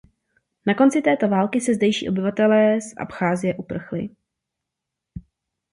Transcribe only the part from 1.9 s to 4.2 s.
obyvatelé z Abcházie uprchli.